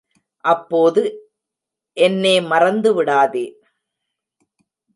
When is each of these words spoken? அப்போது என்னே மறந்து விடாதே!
அப்போது 0.43 1.01
என்னே 1.97 2.41
மறந்து 2.41 2.93
விடாதே! 2.93 3.45